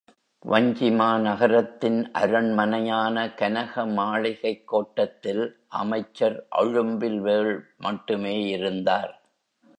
[0.45, 5.43] வஞ்சிமாநகரத்தின் அரண்மனையான கனக மாளிகைக் கோட்டத்தில்
[5.67, 7.59] அமைச்சர் அழும்பில்வேள்
[7.77, 9.13] மட்டுமே இருந்தார்.